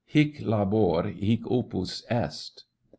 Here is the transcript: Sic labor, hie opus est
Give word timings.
Sic 0.13 0.41
labor, 0.41 1.11
hie 1.11 1.43
opus 1.45 2.01
est 2.09 2.63